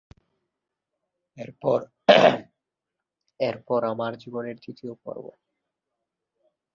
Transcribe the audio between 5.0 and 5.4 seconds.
পর্ব।